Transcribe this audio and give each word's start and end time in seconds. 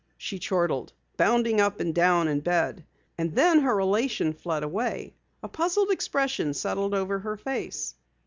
she 0.17 0.39
chortled, 0.39 0.91
bounding 1.15 1.61
up 1.61 1.79
and 1.79 1.93
down 1.93 2.27
in 2.27 2.39
bed. 2.39 2.83
And 3.19 3.35
then 3.35 3.59
her 3.59 3.79
elation 3.79 4.33
fled 4.33 4.63
away. 4.63 5.13
A 5.43 5.47
puzzled 5.47 5.91
expression 5.91 6.55
settled 6.55 6.95
over 6.95 7.19
her 7.19 7.37
face. 7.37 7.93